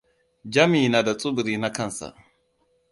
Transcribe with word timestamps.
Jami 0.53 0.89
na 0.89 1.03
da 1.03 1.13
tsubiri 1.17 1.57
na 1.57 1.69
kansa. 1.73 2.13